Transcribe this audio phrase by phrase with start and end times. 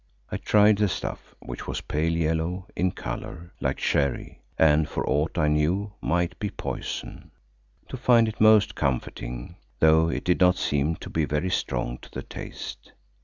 [0.31, 5.37] I tried the stuff, which was pale yellow in colour like sherry and, for aught
[5.37, 7.29] I knew, might be poison,
[7.87, 12.09] to find it most comforting, though it did not seem to be very strong to
[12.09, 12.93] the taste.